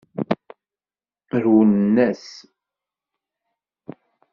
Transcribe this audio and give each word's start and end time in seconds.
Rewlen-as. 1.43 2.25